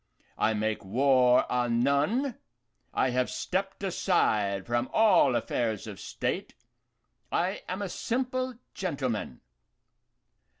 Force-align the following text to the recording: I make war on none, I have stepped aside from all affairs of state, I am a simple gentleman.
I 0.39 0.55
make 0.55 0.83
war 0.83 1.45
on 1.51 1.79
none, 1.81 2.39
I 2.91 3.11
have 3.11 3.29
stepped 3.29 3.83
aside 3.83 4.65
from 4.65 4.89
all 4.91 5.35
affairs 5.35 5.85
of 5.85 5.99
state, 5.99 6.55
I 7.31 7.61
am 7.69 7.83
a 7.83 7.87
simple 7.89 8.55
gentleman. 8.73 9.41